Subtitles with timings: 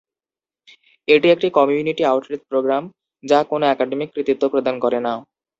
[1.07, 2.83] এটি একটি community outreach programme
[3.23, 5.13] যা কোন একাডেমিক কৃতিত্ব প্রদান করে না।